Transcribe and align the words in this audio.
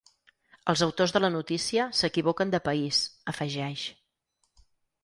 Els 0.71 0.81
autors 0.85 1.13
de 1.17 1.21
la 1.21 1.29
notícia 1.35 1.85
s’equivoquen 1.99 2.55
de 2.57 2.61
país, 2.71 3.05
afegeix. 3.35 3.87